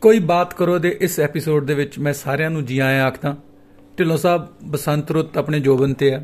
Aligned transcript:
ਕੋਈ 0.00 0.18
ਬਾਤ 0.18 0.54
ਕਰੋ 0.54 0.78
ਦੇ 0.78 0.98
ਇਸ 1.00 1.20
ਐਪੀਸੋਡ 1.20 1.64
ਦੇ 1.66 1.74
ਵਿੱਚ 1.74 1.98
ਮੈਂ 1.98 2.12
ਸਾਰਿਆਂ 2.12 2.50
ਨੂੰ 2.50 2.64
ਜੀ 2.64 2.78
ਆਇਆਂ 2.78 3.04
ਆਖਦਾ 3.04 3.36
ਢਿੱਲੋਂ 3.98 4.16
ਸਾਹਿਬ 4.16 4.46
ਬਸੰਤ 4.64 5.10
ਰੁੱਤ 5.10 5.38
ਆਪਣੇ 5.38 5.60
ਜੋਬਨ 5.60 5.94
ਤੇ 5.94 6.14
ਆ। 6.14 6.22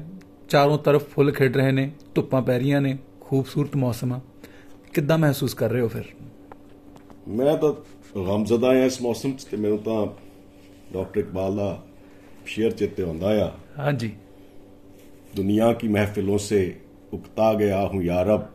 ਚਾਰੋਂ 0.48 0.79
ਤਰਫ 0.79 1.09
ਫੁੱਲ 1.09 1.32
ਖਿੜ 1.32 1.56
ਰਹੇ 1.56 1.72
ਨੇ 1.72 1.91
ਧੁੱਪਾਂ 2.14 2.43
ਪੈ 2.43 2.59
ਰਹੀਆਂ 2.59 2.80
ਨੇ 2.80 2.98
ਖੂਬਸੂਰਤ 3.20 3.77
ਮੌਸਮ 3.77 4.12
ਆ। 4.12 4.20
ਕਿੱਦਾਂ 4.93 5.18
ਮਹਿਸੂਸ 5.18 5.54
ਕਰ 5.54 5.70
ਰਹੇ 5.70 5.80
ਹੋ 5.80 5.89
ਫਿਰ? 5.89 6.04
ਮੈਂ 7.29 7.57
ਤਾਂ 7.57 7.73
ਗਮਜ਼ਦਾ 8.16 8.68
ਆ 8.68 8.75
ਇਸ 8.75 9.02
ਮੌਸਮ 9.02 9.32
'ਚ 9.32 9.45
ਤੇ 9.45 9.57
ਮੈਨੂੰ 9.57 9.79
ਤਾਂ 9.79 10.06
ਡਾਕਟਰ 10.93 11.20
ਇਕਬਾਲ 11.20 11.56
ਦਾ 11.56 11.82
ਸ਼ੇਰ 12.46 12.70
ਚਿੱਤੇ 12.70 13.02
ਹੁੰਦਾ 13.02 13.29
ਆ। 13.46 13.52
ਹਾਂਜੀ। 13.79 14.12
ਦੁਨੀਆ 15.36 15.72
ਕੀ 15.72 15.88
ਮਹਿਫਿਲੋਂ 15.88 16.38
ਸੇ 16.38 16.77
ਉਕਤਾ 17.12 17.54
ਗਿਆ 17.54 17.88
ਹੂੰ 17.88 18.04
ਯਾ 18.04 18.22
ਰਬ 18.22 18.46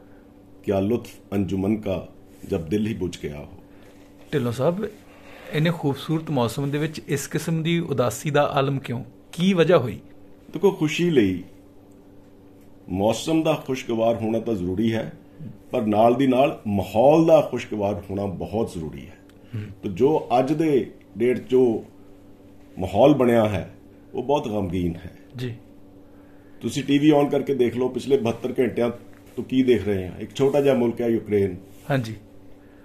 ਕਿਆ 0.63 0.79
ਲੁਤਫ 0.79 1.09
ਅੰਜੁਮਨ 1.33 1.75
ਕਾ 1.75 2.07
ਜਬ 2.49 2.69
ਦਿਲ 2.69 2.88
ਹੀ 2.88 2.93
ਬੁਝ 2.93 3.17
ਗਿਆ 3.23 3.38
ਹੋ। 3.38 3.47
ਢਿੱਲੋਂ 4.33 4.51
ਸਾਹਿਬ 4.51 4.86
ਇੰਨੇ 5.54 5.71
ਖੂਬਸੂਰਤ 5.71 6.32
ਮੌਸਮ 6.32 6.71
ਦੇ 6.71 6.78
ਵਿੱਚ 6.78 7.01
ਇਸ 7.07 7.28
ਕਿਸਮ 7.28 7.64
ਦੀ 7.64 7.79
ਉਦਾਸੀ 7.79 8.29
ਦਾ 8.29 8.43
ਆਲਮ 8.43 8.79
ਕਿਉਂ? 8.79 9.04
ਕੀ 9.32 9.54
ਵਜ੍ਹਾ 9.54 9.77
ਹੋਈ? 9.77 10.00
ਦੇਖੋ 10.54 10.71
ਖੁਸ਼ੀ 10.71 11.10
ਲਈ 11.10 11.43
ਮੌਸਮ 12.89 13.43
ਦਾ 13.43 13.54
ਖੁਸ਼ਗਵਾਰ 13.54 14.15
ਹੋਣਾ 14.15 14.39
ਤਾਂ 14.39 14.54
ਜ਼ਰੂਰੀ 14.54 14.93
ਹੈ 14.93 15.14
ਪਰ 15.71 15.82
ਨਾਲ 15.82 16.15
ਦੀ 16.15 16.27
ਨਾਲ 16.27 16.61
ਮਾਹੌਲ 16.68 17.25
ਦਾ 17.25 17.41
ਖੁਸ਼ਗਵਾਰ 17.41 18.04
ਹੋਣਾ 18.10 18.25
ਬਹੁਤ 18.25 18.69
ਜ਼ਰੂਰੀ 18.74 19.07
ਹੈ। 19.07 19.18
ਤੇ 19.83 19.89
ਜੋ 19.89 20.27
ਅੱਜ 20.39 20.54
ਦੇ 20.54 20.91
ਡੇਟ 21.18 21.47
ਜੋ 21.47 21.86
ਮਾਹੌਲ 22.79 23.13
ਬਣਿਆ 23.13 23.49
ਹੈ 23.49 23.74
ਉਹ 24.13 24.24
ਬਹੁਤ 24.24 24.47
ਗਮਗੀਨ 24.47 24.96
ਹੈ। 24.96 25.11
ਜੀ। 25.38 25.55
ਤੁਸੀਂ 26.61 26.83
ਟੀਵੀ 26.83 27.11
ਔਨ 27.11 27.29
ਕਰਕੇ 27.29 27.54
ਦੇਖ 27.55 27.77
ਲਓ 27.77 27.88
ਪਿਛਲੇ 27.88 28.18
72 28.18 28.54
ਘੰਟਿਆਂ 28.60 28.89
ਤੋਂ 29.36 29.43
ਕੀ 29.43 29.63
ਦੇਖ 29.63 29.86
ਰਹੇ 29.86 30.07
ਆ 30.07 30.11
ਇੱਕ 30.19 30.36
ਛੋਟਾ 30.36 30.61
ਜਿਹਾ 30.61 30.74
ਮੁਲਕ 30.74 31.02
ਹੈ 31.02 31.07
ਯੂਕਰੇਨ। 31.07 31.55
ਹਾਂਜੀ। 31.89 32.16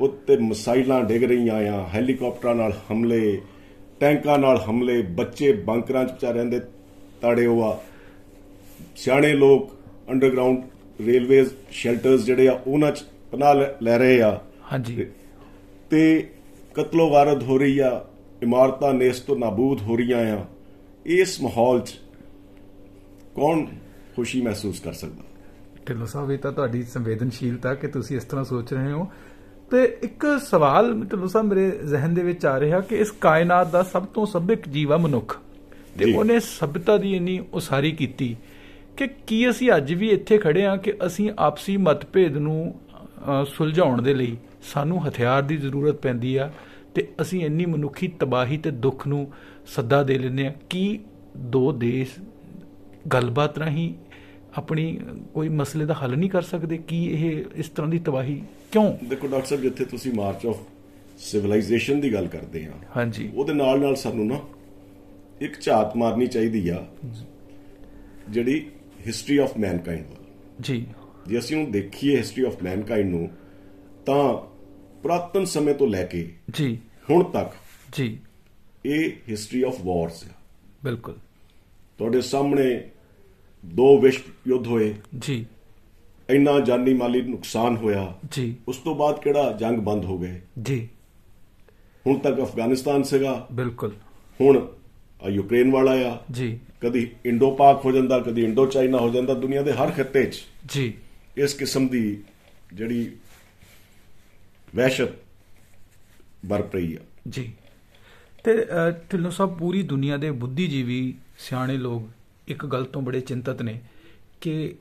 ਉੱਤੇ 0.01 0.37
ਮਿਸਾਈਲਾਂ 0.37 1.05
ਡਿੱਗ 1.05 1.25
ਰਹੀਆਂ 1.25 1.55
ਆ 1.55 1.87
ਹੈਲੀਕਾਪਟਰਾਂ 1.95 2.55
ਨਾਲ 2.55 2.73
ਹਮਲੇ 2.93 3.43
ਟੈਂਕਾਂ 4.01 4.39
ਨਾਲ 4.39 4.57
ਹਮਲੇ 4.71 5.03
ਬੱਚੇ 5.03 5.53
ਬੰਕਰਾਂ 5.53 6.05
'ਚ 6.05 6.13
ਵਿਚਾਰਿਆਂ 6.13 6.45
ਦੇ 6.45 6.61
ਤਾੜੇ 7.21 7.47
ਹੋਆ 7.47 7.81
ਸਿਆਣੇ 8.97 9.33
ਲੋਕ 9.33 9.71
ਅੰਡਰਗਰਾਉਂਡ 10.11 10.63
ਰੇਲਵੇਜ਼ 11.07 11.51
ਸ਼ੈਲਟਰਸ 11.71 12.25
ਜਿਹੜੇ 12.25 12.49
ਆ 12.49 12.63
ਉਹਨਾਂ 12.67 12.93
'ਚ 12.93 13.05
ਪਨਾਹ 13.33 13.55
ਲੈ- 13.55 13.99
ਰਹੇ 13.99 14.23
ਆ। 14.23 14.41
ਹਾਂਜੀ। 14.73 15.07
ਤੇ 15.91 16.31
ਕਤਲੋ 16.75 17.11
ਵਾਰਦ 17.11 17.43
ਹੋ 17.43 17.59
ਰਹੀ 17.59 17.79
ਆ 17.79 18.05
ਇਮਾਰਤਾਂ 18.43 18.95
ਨੇਸਤੋ 18.95 19.35
ਨਾਬੂਦ 19.35 19.81
ਹੋ 19.81 19.97
ਰਹੀਆਂ 19.97 20.37
ਆ। 20.37 20.45
ਇਸ 21.07 21.43
ਮਾਹੌਲ 21.43 21.81
'ਚ 21.81 21.99
ਕੌਣ 23.35 23.67
ਖੁਸ਼ੀ 24.17 24.41
ਮਹਿਸੂਸ 24.41 24.81
ਕਰ 24.81 24.93
ਸਕਦਾ? 24.93 25.23
ਢਿੱਲੋਂ 25.89 26.07
ਸਾਹਿਬ 26.07 26.31
ਇਹ 26.31 26.39
ਤਾਂ 26.39 26.53
ਤੁਹਾਡੀ 26.53 26.83
ਸੰਵੇਦਨਸ਼ੀਲਤਾ 26.83 27.75
ਕਿ 27.75 27.89
ਤੁਸੀਂ 27.89 28.17
ਇਸ 28.17 28.25
ਤਰ੍ਹਾਂ 28.25 28.45
ਸੋਚ 28.45 28.75
ਰਹੇ 28.75 28.93
ਹੋ। 28.93 29.09
ਤੇ 29.71 29.99
ਇੱਕ 30.03 30.27
ਸਵਾਲ 30.51 30.93
ਢਿੱਲੋਂ 31.05 31.29
ਸਾਹਿਬ 31.29 31.47
ਮੇਰੇ 31.47 31.71
ਜ਼ਿਹਨ 31.71 32.15
ਦੇ 32.15 32.23
ਵਿੱਚ 32.23 32.47
ਆ 32.47 32.61
ਰਿਹਾ 32.61 32.81
ਕਿ 32.81 32.97
ਇਸ 32.97 33.11
ਕਾਇਨਾਤ 33.11 33.71
ਦਾ 33.71 33.83
ਸਭ 33.83 34.05
ਤੋਂ 34.05 34.27
ਸੱਭਿਕ 34.27 34.69
ਜੀਵ 34.69 34.93
ਆ 34.93 34.97
ਮਨੁੱਖ 34.97 35.39
ਤੇ। 35.99 36.13
ਉਹਨੇ 36.15 36.41
ਸਭਿਅਤਾ 36.41 36.97
ਦੀ 36.97 37.15
ਇੰਨੀ 37.17 37.45
ਉਸਾਰੀ 37.53 37.93
ਕੀਤੀ 37.93 38.37
ਕਿ 38.97 39.07
ਕੀ 39.27 39.51
ਅਸੀਂ 39.51 39.71
ਅੱਜ 39.77 39.93
ਵੀ 39.95 40.09
ਇੱਥੇ 40.09 40.39
ਖੜੇ 40.39 40.65
ਆ 40.67 40.77
ਕਿ 40.77 40.93
ਅਸੀਂ 41.07 41.31
ਆਪਸੀ 41.39 41.77
ਮਤਭੇਦ 41.77 42.37
ਨੂੰ 42.37 42.75
ਸੁਲਝਾਉਣ 43.47 44.03
ਦੇ 44.03 44.15
ਲਈ 44.15 44.37
ਸਾਨੂੰ 44.73 45.09
ਹਥਿਆਰ 45.09 45.43
ਦੀ 45.43 45.57
ਜ਼ਰੂਰਤ 45.57 45.95
ਪੈਂਦੀ 45.95 46.37
ਆ 46.37 46.51
ਤੇ 46.95 47.09
ਅਸੀਂ 47.21 47.45
ਇੰਨੀ 47.45 47.67
ਮਨੁੱਖੀ 47.67 48.09
ਤਬਾਹੀ 48.09 48.57
ਤੇ 48.57 48.71
ਦੁੱਖ 48.71 49.07
ਨੂੰ 49.07 49.33
ਸੱਦਾ 49.67 50.03
ਦੇ 50.03 50.19
ਲੈਂਦੇ 50.19 50.47
ਆ 50.47 50.53
ਕੀ 50.71 51.01
ਦੋ 51.37 51.73
ਦੇਸ਼ 51.73 52.11
ਗੱਲਬਾਤ 53.13 53.59
ਰਾਹੀਂ 53.59 53.95
ਆਪਣੀ 54.55 55.01
ਕੋਈ 55.35 55.49
ਮਸਲੇ 55.49 55.85
ਦਾ 55.87 55.95
ਹੱਲ 55.95 56.17
ਨਹੀਂ 56.17 56.31
ਕਰ 56.31 56.43
ਸਕਦੇ 56.43 56.79
ਕੀ 56.79 57.05
ਇਹ 57.07 57.45
ਇਸ 57.55 57.69
ਤਰ੍ਹਾਂ 57.69 57.91
ਦੀ 57.91 57.99
ਤਬਾਹੀ 57.99 58.43
ਕਿਉਂ? 58.73 58.93
ਦੇਖੋ 59.05 59.27
ਡਾਕਟਰ 59.29 59.47
ਸਾਹਿਬ 59.47 59.63
ਜਿੱਥੇ 59.63 59.85
ਤੁਸੀਂ 59.85 60.13
ਮਾਰਚ 60.13 60.47
ਆਫ 60.47 60.61
ਸਿਵਲਾਈਜੇਸ਼ਨ 61.19 62.01
ਦੀ 62.01 62.13
ਗੱਲ 62.13 62.27
ਕਰਦੇ 62.29 62.65
ਆ 62.67 62.73
ਹਾਂਜੀ। 62.97 63.31
ਉਹਦੇ 63.35 63.53
ਨਾਲ 63.53 63.81
ਨਾਲ 63.81 63.97
ਸਾਨੂੰ 63.97 64.27
ਨਾ 64.27 64.41
ਇੱਕ 65.41 65.61
ਝਾਤ 65.61 65.97
ਮਾਰਨੀ 65.97 66.27
ਚਾਹੀਦੀ 66.27 66.69
ਆ 66.69 66.85
ਜਿਹੜੀ 68.31 68.71
ਹਿਸਟਰੀ 69.07 69.37
ਆਫ 69.39 69.57
ਮੈਨਕਾਈਂਡ 69.59 70.05
ਵੱਲ 70.07 70.25
ਜੀ। 70.61 70.87
ਜੇ 71.27 71.39
ਅਸੀਂ 71.39 71.57
ਉਹ 71.57 71.71
ਦੇਖੀਏ 71.71 72.17
ਹਿਸਟਰੀ 72.17 72.45
ਆਫ 72.45 72.63
ਮੈਨਕਾਈਂਡ 72.63 73.11
ਨੂੰ 73.11 73.29
ਤਾਂ 74.07 74.23
ਪੁਰਾਤਨ 75.03 75.45
ਸਮੇਂ 75.45 75.75
ਤੋਂ 75.75 75.87
ਲੈ 75.87 76.03
ਕੇ 76.05 76.29
ਜੀ। 76.51 76.79
ਹੁਣ 77.11 77.25
ਤੱਕ 77.25 77.53
ਜੀ। 77.97 78.19
ਇਹ 78.87 79.11
ਹਿਸਟਰੀ 79.31 79.63
ਆਫ 79.63 79.81
ਵਾਰਸ 79.85 80.25
ਹੈ 80.25 80.35
ਬਿਲਕੁਲ। 80.85 81.15
ਤੁਹਾਡੇ 81.99 82.21
ਸਾਹਮਣੇ 82.21 82.69
ਦੋ 83.67 84.01
ਵਿਸ਼ਵ 84.01 84.23
ਯੁੱਧ 84.49 84.67
ਹੋਏ। 84.67 84.95
ਜੀ। 85.19 85.47
ਇੰਨਾ 86.31 86.61
ਜਾਨੀ 86.61 86.95
ਮਾਲੀ 86.95 87.23
ਨੁਕਸਾਨ 87.23 87.77
ਹੋਇਆ। 87.77 88.19
ਜੀ। 88.31 88.57
ਉਸ 88.69 88.77
ਤੋਂ 88.77 88.95
ਬਾਅਦ 88.95 89.21
ਕਿਹੜਾ 89.21 89.53
ਜੰਗ 89.53 89.79
ਬੰਦ 89.79 90.05
ਹੋ 90.05 90.19
ਗਏ? 90.19 90.41
ਜੀ। 90.63 90.89
ਹੁਣ 92.07 92.19
ਤੱਕ 92.19 92.41
ਅਫਗਾਨਿਸਤਾਨ 92.41 93.03
ਸੀਗਾ। 93.03 93.47
ਬਿਲਕੁਲ। 93.53 93.93
ਹੁਣ 94.41 94.69
ਆ 95.23 95.29
ਯੂਕਰੇਨ 95.29 95.71
ਵਾਲਾ 95.71 95.93
ਆ। 95.93 96.19
ਜੀ। 96.33 96.59
ਕਦੀ 96.81 97.11
ਇੰਡੋ 97.25 97.51
ਪਾਕ 97.51 97.85
ਹੋ 97.85 97.93
ਜਾਂਦਾ 97.93 98.19
ਕਦੀ 98.19 98.45
ਇੰਡੋ 98.45 98.67
ਚਾਈਨਾ 98.67 98.99
ਹੋ 98.99 99.11
ਜਾਂਦਾ 99.11 99.35
ਦੁਨੀਆ 99.35 99.63
ਦੇ 99.63 99.73
ਹਰ 99.73 99.91
ਖਿੱਤੇ 99.91 100.25
'ਚ। 100.25 100.43
ਜੀ। 100.69 100.95
ਇਸ 101.37 101.55
ਕਿਸਮ 101.55 101.89
ਦੀ 101.89 102.23
ਜਿਹੜੀ 102.73 103.17
ਵਹਿਸ਼ਤ 104.77 105.09
ਬਰਪ 106.47 106.75
ਰਹੀ 106.75 106.95
ਆ। 106.95 106.99
ਜੀ। 107.29 107.53
ਤੇ 108.45 108.53
ਢਿੱਲੋਂ 109.13 109.31
ਸਾਹਿਬ 109.31 109.59
ਪੂਰੀ 109.59 109.83
ਦੁਨੀਆ 109.83 110.17
ਦੇ 110.17 110.31
ਬੁੱਧੀਜੀਵੀ 110.31 111.15
ਸਿਆਣੇ 111.39 111.77
ਲੋਕ 111.77 112.09
ਇੱਕ 112.49 112.67
ਗੱਲ 112.67 112.85
ਤੋਂ 112.85 113.03
ਬੜੇ 113.03 113.21
ਚਿੰਤਤ 113.21 113.63
ਨੇ 113.63 113.81
ਕਿ 114.41 114.75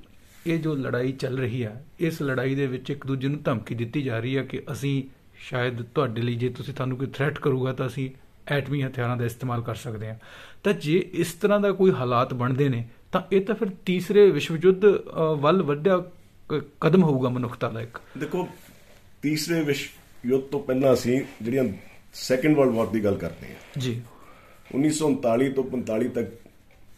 ਇਹ 0.47 0.59
ਜੋ 0.59 0.75
ਲੜਾਈ 0.75 1.11
ਚੱਲ 1.11 1.37
ਰਹੀ 1.39 1.63
ਆ 1.63 1.81
ਇਸ 1.99 2.21
ਲੜਾਈ 2.21 2.55
ਦੇ 2.55 2.67
ਵਿੱਚ 2.67 2.89
ਇੱਕ 2.89 3.07
ਦੂਜੇ 3.07 3.27
ਨੂੰ 3.27 3.41
ਧਮਕੀ 3.43 3.75
ਦਿੱਤੀ 3.75 4.01
ਜਾ 4.01 4.19
ਰਹੀ 4.19 4.35
ਆ 4.35 4.43
ਕਿ 4.43 4.61
ਅਸੀਂ 4.71 5.03
ਸ਼ਾਇਦ 5.37 5.81
ਤੁਹਾਡੇ 5.81 6.21
ਲਈ 6.21 6.35
ਜੇ 6.35 6.49
ਤੁਸੀਂ 6.49 6.73
ਤੁਹਾਨੂੰ 6.73 6.97
ਕੋਈ 6.97 7.07
ਥ੍ਰੈਟ 7.07 7.39
ਕਰੂਗਾ 7.39 7.73
ਤਾਂ 7.73 7.87
ਅਸੀਂ 7.87 8.09
ਐਟਮੀ 8.47 8.83
ਹਥਿਆਰਾਂ 8.83 9.17
ਦਾ 9.17 9.25
ਇਸਤੇਮਾਲ 9.25 9.61
ਕਰ 9.61 9.75
ਸਕਦੇ 9.75 10.09
ਹਾਂ। 10.09 10.15
ਤਾਂ 10.63 10.73
ਜੇ 10.73 10.97
ਇਸ 11.13 11.33
ਤਰ੍ਹਾਂ 11.33 11.59
ਦਾ 11.59 11.71
ਕੋਈ 11.71 11.91
ਹਾਲਾਤ 11.91 12.33
ਬਣਦੇ 12.33 12.69
ਨੇ 12.69 12.87
ਤਾਂ 13.11 13.21
ਇਹ 13.31 13.41
ਤਾਂ 13.41 13.55
ਫਿਰ 13.55 13.67
ਤੀਸਰੇ 13.85 14.29
ਵਿਸ਼ਵ 14.31 14.55
ਯੁੱਧ 14.55 14.85
ਵੱਲ 15.37 15.63
ਵੱਡਾ 15.63 16.11
ਕਦਮ 16.81 17.03
ਹੋਊਗਾ 17.03 17.29
ਮਨੁੱਖਤਾ 17.29 17.69
ਦਾ 17.69 17.81
ਇੱਕ। 17.81 17.97
ਦੇਖੋ 18.17 18.47
ਤੀਸਰੇ 19.21 19.61
ਵਿਸ਼ਵ 19.61 20.29
ਯੁੱਧ 20.29 20.43
ਤੋਂ 20.43 20.59
ਪਹਿਲਾਂ 20.59 20.93
ਅਸੀਂ 20.93 21.21
ਜਿਹੜੀਆਂ 21.41 21.63
ਸੈਕੰਡ 22.13 22.57
ਵਰਲਡ 22.57 22.73
ਵਾਰ 22.73 22.87
ਦੀ 22.87 23.03
ਗੱਲ 23.03 23.15
ਕਰਦੇ 23.15 23.47
ਹਾਂ। 23.47 23.79
ਜੀ। 23.79 24.01
1939 24.75 25.49
ਤੋਂ 25.49 25.63
45 25.63 26.07
ਤੱਕ 26.07 26.31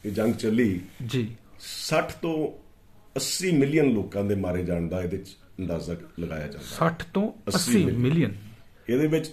ਇਹ 0.06 0.12
ਜੰਗ 0.12 0.34
ਚੱਲੀ। 0.34 0.82
ਜੀ। 1.06 1.36
60 1.60 2.12
ਤੋਂ 2.22 2.64
80 3.16 3.52
ਮਿਲੀਅਨ 3.52 3.86
ਲੋਕਾਂ 3.86 4.24
ਦੇ 4.24 4.36
ਮਾਰੇ 4.36 4.64
ਜਾਣ 4.64 4.88
ਦਾ 4.88 5.02
ਇਹਦੇ 5.02 5.18
ਚ 5.18 5.38
ਅੰਦਾਜ਼ਾ 5.60 5.96
ਲਗਾਇਆ 6.20 6.48
ਜਾਂਦਾ। 6.48 6.68
60 6.76 7.06
ਤੋਂ 7.14 7.32
80 7.48 7.84
80 7.84 7.98
ਮਿਲੀਅਨ। 7.98 8.36
ਇਹਦੇ 8.90 9.08
ਵਿੱਚ 9.08 9.28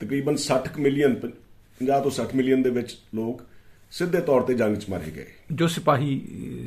ਤਕਰੀਬਨ 0.00 0.36
60 0.36 0.68
ਕੁ 0.74 0.82
ਮਿਲੀਅਨ 0.82 1.14
50 1.14 2.00
ਤੋਂ 2.00 2.10
60 2.10 2.34
ਮਿਲੀਅਨ 2.34 2.62
ਦੇ 2.62 2.70
ਵਿੱਚ 2.70 2.98
ਲੋਕ 3.14 3.42
ਸਿੱਧੇ 3.90 4.20
ਤੌਰ 4.20 4.40
ਤੇ 4.40 4.54
ਜੰਗ 4.54 4.76
'ਚ 4.76 4.90
ਮਾਰੇ 4.90 5.10
ਗਏ। 5.10 5.26
ਜੋ 5.52 5.68
ਸਿਪਾਹੀ 5.68 6.20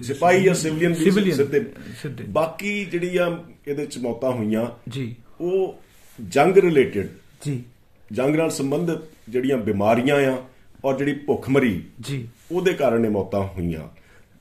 ਸਿਪਾਹੀ 0.04 0.44
ਜਾਂ 0.44 0.56
ਸਿਵਲੀਅਨ 0.56 0.94
ਵੀ 0.94 1.32
ਸਿੱਧੇ। 1.32 1.66
ਸਿੱਧੇ। 2.02 2.24
ਬਾਕੀ 2.24 2.86
ਜਿਹੜੀਆਂ 2.86 3.38
ਇਹਦੇ 3.68 3.86
ਚ 3.86 3.98
ਮੌਤਾਂ 3.98 4.32
ਹੋਈਆਂ 4.32 4.92
ਜੀ। 4.92 5.16
ਉਹ 5.42 5.82
ਜੰਗ 6.28 6.58
ਰਿਲੇਟਡ 6.58 7.08
ਜੀ। 7.46 7.64
ਜੰਗ 8.12 8.36
ਨਾਲ 8.36 8.50
ਸੰਬੰਧਿਤ 8.50 8.98
ਜਿਹੜੀਆਂ 9.30 9.58
ਬਿਮਾਰੀਆਂ 9.58 10.34
ਆ 10.34 10.46
ਔਰ 10.86 10.98
ਜਿਹੜੀ 10.98 11.14
ਭੁੱਖਮਰੀ 11.14 11.84
ਜੀ। 12.02 12.28
ਉਹਦੇ 12.52 12.74
ਕਾਰਨ 12.74 13.06
ਇਹ 13.06 13.10
ਮੌਤਾਂ 13.10 13.42
ਹੋਈਆਂ। 13.42 13.88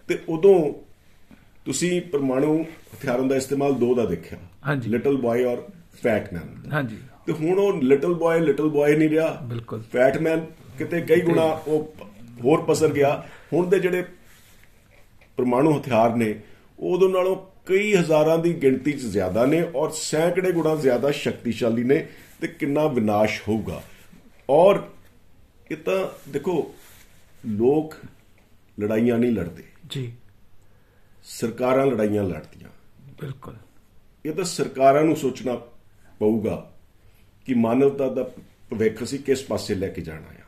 ਤੇ 0.08 0.18
ਉਦੋਂ 0.28 0.74
ਤੁਸੀਂ 1.64 2.02
ਪਰਮਾਣੂ 2.02 2.62
ਹਥਿਆਰਾਂ 2.62 3.24
ਦਾ 3.24 3.36
ਇਸਤੇਮਾਲ 3.36 3.74
ਦੋ 3.74 3.94
ਦਾ 3.94 4.04
ਦੇਖਿਆ। 4.04 4.38
ਹਾਂਜੀ। 4.66 4.90
ਲਿਟਲ 4.90 5.16
ਬॉय 5.16 5.44
ਔਰ 5.44 5.62
ਫੈਟ 6.02 6.32
ਮੈਨ 6.32 6.72
ਹਾਂਜੀ। 6.72 6.96
ਤੇ 7.26 7.32
ਹੁਣ 7.32 7.58
ਉਹ 7.58 7.82
ਲਿਟਲ 7.82 8.14
ਬॉय 8.14 8.40
ਲਿਟਲ 8.40 8.68
ਬॉय 8.68 8.96
ਨਹੀਂ 8.98 9.08
ਰਿਹਾ। 9.08 9.40
ਬਿਲਕੁਲ। 9.42 9.82
ਫੈਟ 9.92 10.18
ਮੈਨ 10.18 10.46
ਕਿਤੇ 10.78 11.00
ਕਈ 11.00 11.20
ਗੁਣਾ 11.20 11.42
ਉਹ 11.42 11.94
ਹੋਰ 12.44 12.62
ਪਸਰ 12.62 12.88
ਗਿਆ। 12.88 13.26
ਹੁਣ 13.52 13.68
ਦੇ 13.68 13.78
ਜਿਹੜੇ 13.78 14.04
ਪਰਮਾਣੂ 15.36 15.78
ਹਥਿਆਰ 15.78 16.16
ਨੇ 16.16 16.34
ਉਦੋਂ 16.78 17.08
ਨਾਲੋਂ 17.08 17.36
ਕਈ 17.66 17.94
ਹਜ਼ਾਰਾਂ 17.94 18.38
ਦੀ 18.38 18.54
ਗਿਣਤੀ 18.54 18.92
'ਚ 18.92 19.00
ਜ਼ਿਆਦਾ 19.00 19.46
ਨੇ 19.46 19.66
ਔਰ 19.74 19.90
ਸੈਂਕੜੇ 19.90 20.52
ਗੁਣਾ 20.52 20.74
ਜ਼ਿਆਦਾ 20.74 21.10
ਸ਼ਕਤੀਸ਼ਾਲੀ 21.10 21.84
ਨੇ 21.84 22.06
ਤੇ 22.40 22.48
ਕਿੰਨਾ 22.48 22.86
ਵਿਨਾਸ਼ 22.86 23.42
ਹੋਊਗਾ। 23.48 23.82
ਔਰ 24.50 24.82
ਇਹ 25.70 25.76
ਤਾਂ 25.76 26.30
ਦੇਖੋ 26.30 26.74
ਲੋਕ 27.46 27.94
ਲੜਾਈਆਂ 28.80 29.18
ਨਹੀਂ 29.18 29.32
ਲੜਦੇ। 29.32 29.64
ਜੀ। 29.90 30.12
ਸਰਕਾਰਾਂ 31.24 31.86
ਲੜਾਈਆਂ 31.86 32.24
ਲੜਦੀਆਂ। 32.24 32.68
ਬਿਲਕੁਲ। 33.20 33.56
ਇਹ 34.26 34.32
ਤਾਂ 34.32 34.44
ਸਰਕਾਰਾਂ 34.44 35.04
ਨੂੰ 35.04 35.16
ਸੋਚਣਾ 35.16 35.54
ਪਊਗਾ 36.18 36.72
ਕਿ 37.46 37.54
ਮਾਨਵਤਾ 37.54 38.08
ਦਾ 38.08 38.22
ਭਵਿੱਖ 38.70 39.02
ਅਸੀਂ 39.02 39.18
ਕਿਸ 39.18 39.44
ਪਾਸੇ 39.44 39.74
ਲੈ 39.74 39.88
ਕੇ 39.88 40.02
ਜਾਣਾ 40.02 40.26
ਆ। 40.26 40.44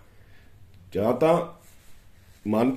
ਜਾਂ 0.93 1.13
ਤਾਂ 1.13 1.47
ਮਾਨ 2.47 2.77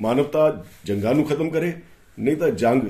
ਮਾਨਵਤਾ 0.00 0.64
ਜੰਗਾਂ 0.84 1.14
ਨੂੰ 1.14 1.24
ਖਤਮ 1.24 1.50
ਕਰੇ 1.50 1.80
ਨਹੀਂ 2.18 2.36
ਤਾਂ 2.36 2.48
ਜੰਗ 2.48 2.82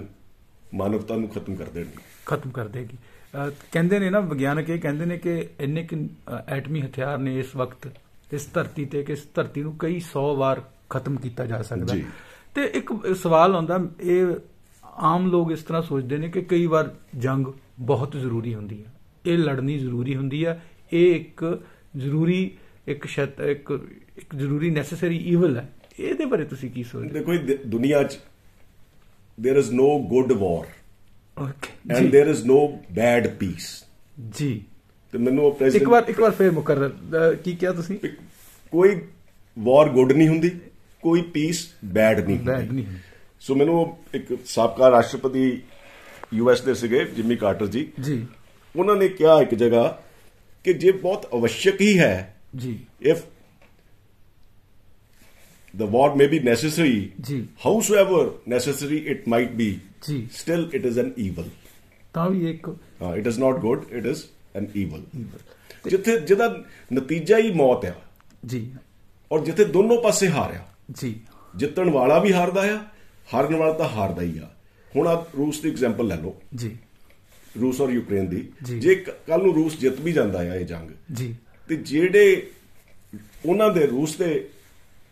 ਮਾਨਵਤਾ 0.74 1.16
ਨੂੰ 1.16 1.28
ਖਤਮ 1.28 1.56
ਕਰ 1.56 1.64
ਦੇਣਗੇ। 1.64 2.02
ਖਤਮ 2.26 2.50
ਕਰ 2.50 2.68
ਦੇਗੀ। 2.68 2.98
ਕਹਿੰਦੇ 3.72 3.98
ਨੇ 3.98 4.10
ਨਾ 4.10 4.20
ਵਿਗਿਆਨਕ 4.20 4.70
ਇਹ 4.70 4.78
ਕਹਿੰਦੇ 4.78 5.04
ਨੇ 5.04 5.18
ਕਿ 5.18 5.48
ਇੰਨੇ 5.60 5.82
ਕਿ 5.82 6.08
ਐਟਮੀ 6.48 6.82
ਹਥਿਆਰ 6.82 7.18
ਨੇ 7.18 7.38
ਇਸ 7.38 7.56
ਵਕਤ 7.56 7.92
ਇਸ 8.32 8.48
ਧਰਤੀ 8.54 8.84
ਤੇ 8.84 9.02
ਕਿ 9.02 9.12
ਇਸ 9.12 9.26
ਧਰਤੀ 9.34 9.62
ਨੂੰ 9.62 9.76
ਕਈ 9.78 9.96
100 9.96 10.34
ਵਾਰ 10.36 10.62
ਖਤਮ 10.90 11.16
ਕੀਤਾ 11.16 11.46
ਜਾ 11.46 11.62
ਸਕਦਾ। 11.62 11.96
ਤੇ 12.54 12.62
ਇੱਕ 12.62 13.14
ਸਵਾਲ 13.14 13.54
ਆਉਂਦਾ 13.54 13.80
ਇਹ 14.00 14.26
ਆਮ 14.84 15.26
ਲੋਕ 15.26 15.52
ਇਸ 15.52 15.62
ਤਰ੍ਹਾਂ 15.62 15.82
ਸੋਚਦੇ 15.82 16.16
ਨੇ 16.16 16.28
ਕਿ 16.28 16.42
ਕਈ 16.42 16.66
ਵਾਰ 16.66 16.94
ਜੰਗ 17.18 17.46
ਬਹੁਤ 17.80 18.16
ਜ਼ਰੂਰੀ 18.16 18.54
ਹੁੰਦੀ 18.54 18.84
ਹੈ। 18.84 18.92
ਇਹ 19.26 19.38
ਲੜਨੀ 19.38 19.78
ਜ਼ਰੂਰੀ 19.78 20.16
ਹੁੰਦੀ 20.16 20.46
ਹੈ। 20.46 20.62
ਇਹ 20.92 21.14
ਇੱਕ 21.14 21.62
ਜ਼ਰੂਰੀ 21.96 22.50
ਇੱਕ 22.88 23.06
ਸ਼ਤ 23.06 23.40
ਇੱਕ 23.40 23.88
ਇੱਕ 24.16 24.36
ਜ਼ਰੂਰੀ 24.36 24.70
ਨੈਸੈਸਰੀ 24.70 25.16
ਈਵਲ 25.16 25.56
ਹੈ। 25.56 25.72
ਇਹਦੇ 25.98 26.24
ਬਾਰੇ 26.24 26.44
ਤੁਸੀਂ 26.44 26.70
ਕੀ 26.70 26.82
ਸੋਚਦੇ 26.82 27.08
ਦੇਖੋ 27.08 27.32
ਦੁਨੀਆ 27.66 28.02
'ਚ 28.02 28.18
there 29.40 29.58
is 29.58 29.70
no 29.72 29.88
good 30.12 30.34
war 30.34 30.66
okay 31.42 31.94
and 31.94 32.02
ਜੀ। 32.02 32.10
there 32.10 32.30
is 32.34 32.40
no 32.42 32.60
bad 32.98 33.30
peace 33.42 33.88
ਜੀ। 34.30 34.64
ਤੇ 35.16 35.22
ਮੈਨੂੰ 35.22 35.44
ਉਹ 35.44 35.52
ਇੱਕ 35.52 35.62
president 35.64 35.90
ਵਾਰ 35.90 36.04
ਇੱਕ 36.08 36.20
ਵਾਰ 36.20 36.30
ਫੇਰ 36.30 36.50
ਮੁਕਰਰ 36.50 37.36
ਕੀ 37.44 37.52
ਕਿਹਾ 37.52 37.72
ਤੁਸੀਂ? 37.72 37.96
ਇੱਕ- 38.04 38.22
ਕੋਈ 38.70 39.00
ਵਾਰ 39.58 39.88
ਗੁੱਡ 39.88 40.12
ਨਹੀਂ 40.12 40.28
ਹੁੰਦੀ 40.28 40.50
ਕੋਈ 41.02 41.22
ਪੀਸ 41.22 41.68
ਬੈਡ 41.84 42.20
ਨਹੀਂ 42.20 42.38
ਬੈਡ 42.38 42.68
ਹੁੰਦੀ 42.68 42.82
ਨਹੀਂ 42.82 42.96
ਸੋ 43.40 43.54
ਮੈਨੂੰ 43.54 43.74
ਉਹ 43.74 43.98
ਇੱਕ 44.14 44.26
ਸਾਬਕਾ 44.46 44.90
ਰਾਸ਼ਟਰਪਤੀ 44.90 45.62
ਯੂਐਸ 46.34 46.60
ਦੇ 46.60 46.74
ਸੀਗੇ 46.74 47.04
ਜਿਮੀ 47.04 47.36
ਕਾਰਟਰ 47.36 47.66
ਜੀ। 47.66 47.88
ਜੀ। 48.00 48.26
ਉਹਨਾਂ 48.76 48.96
ਨੇ 48.96 49.08
ਕਿਹਾ 49.08 49.42
ਇੱਕ 49.42 49.54
ਜਗ੍ਹਾ 49.54 50.02
ਕਿ 50.64 50.72
ਜੇ 50.72 50.92
ਬਹੁਤ 50.92 51.26
ਅਵਸ਼ਕ 51.34 51.80
ਹੀ 51.80 51.98
ਹੈ 51.98 52.36
ਜੀ। 52.56 52.78
if 53.08 53.16
the 55.74 55.86
war 55.86 56.08
may 56.16 56.28
be 56.34 56.40
necessary 56.48 57.00
ਜੀ। 57.20 57.46
howsoever 57.66 58.22
necessary 58.54 59.00
it 59.14 59.26
might 59.34 59.52
be 59.60 59.70
ਜੀ। 60.08 60.28
still 60.40 60.64
it 60.78 60.86
is 60.92 61.02
an 61.04 61.10
evil 61.28 61.48
ਤਾਂ 62.12 62.30
ਵੀ 62.30 62.50
ਇੱਕ 62.50 62.68
uh, 62.68 63.12
it 63.16 63.30
is 63.32 63.40
not 63.44 63.62
good 63.64 63.98
it 64.00 64.10
is 64.12 64.22
an 64.58 64.64
evil. 64.64 65.28
ਜਿੱਥੇ 65.90 66.20
ਜਿਹਦਾ 66.20 66.64
ਨਤੀਜਾ 66.92 67.38
ਹੀ 67.38 67.52
ਮੌਤ 67.52 67.84
ਆ। 67.84 67.94
ਜੀ। 68.46 68.74
ਔਰ 69.32 69.44
ਜਿੱਥੇ 69.44 69.64
ਦੋਨੋਂ 69.64 70.02
ਪਾਸੇ 70.02 70.28
ਹਾਰਿਆ 70.28 70.68
ਜੀ। 70.92 71.20
ਜਿੱਤਣ 71.56 71.90
ਵਾਲਾ 71.90 72.18
ਵੀ 72.18 72.32
ਹਾਰਦਾ 72.32 72.74
ਆ 72.74 72.80
ਹਾਰਨ 73.34 73.56
ਵਾਲਾ 73.56 73.72
ਤਾਂ 73.72 73.88
ਹਾਰਦਾ 73.88 74.22
ਹੀ 74.22 74.38
ਆ। 74.38 74.50
ਹੁਣ 74.96 75.06
ਆ 75.06 75.26
ਰੂਸ 75.36 75.60
ਦੀ 75.60 75.70
ਐਗਜ਼ਾਮਪਲ 75.70 76.06
ਲੈ 76.06 76.16
ਲਓ। 76.16 76.40
ਜੀ। 76.54 76.76
ਰੂਸ 77.60 77.80
ਔਰ 77.80 77.88
ਯੂਕਰੇਨ 77.88 78.28
ਦੀ। 78.28 78.52
ਜੀ। 78.64 78.94
ਕੱਲ 78.94 79.42
ਨੂੰ 79.42 79.54
ਰੂਸ 79.54 79.78
ਜਿੱਤ 79.78 80.00
ਵੀ 80.00 80.12
ਜਾਂਦਾ 80.12 80.38
ਆ 80.38 80.54
ਇਹ 80.54 80.66
ਜੰਗ 80.66 80.90
ਜੀ। 81.12 81.34
ਤੇ 81.68 81.76
ਜਿਹੜੇ 81.76 82.50
ਉਹਨਾਂ 83.46 83.70
ਦੇ 83.70 83.86
ਰੂਸ 83.86 84.16
ਦੇ 84.16 84.48